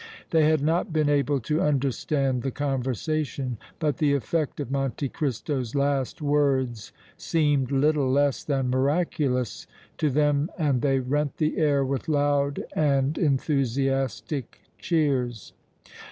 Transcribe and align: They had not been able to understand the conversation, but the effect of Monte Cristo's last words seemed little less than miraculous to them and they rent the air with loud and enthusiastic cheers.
They 0.31 0.45
had 0.49 0.61
not 0.63 0.91
been 0.91 1.09
able 1.09 1.39
to 1.41 1.61
understand 1.61 2.41
the 2.41 2.49
conversation, 2.49 3.59
but 3.77 3.97
the 3.97 4.15
effect 4.15 4.59
of 4.59 4.71
Monte 4.71 5.09
Cristo's 5.09 5.75
last 5.75 6.23
words 6.23 6.91
seemed 7.17 7.71
little 7.71 8.09
less 8.11 8.43
than 8.43 8.71
miraculous 8.71 9.67
to 9.99 10.09
them 10.09 10.49
and 10.57 10.81
they 10.81 10.97
rent 10.97 11.37
the 11.37 11.55
air 11.59 11.85
with 11.85 12.09
loud 12.09 12.63
and 12.75 13.15
enthusiastic 13.19 14.61
cheers. 14.79 15.53